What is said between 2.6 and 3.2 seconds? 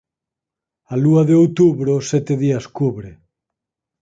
cubre